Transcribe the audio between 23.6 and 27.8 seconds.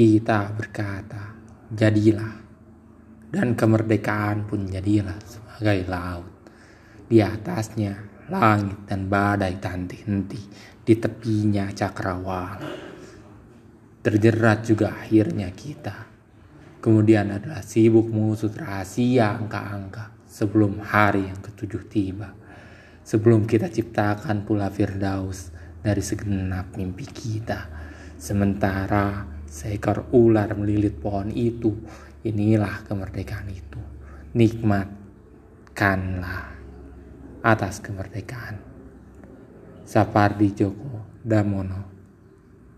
ciptakan pula Firdaus dari segenap mimpi kita.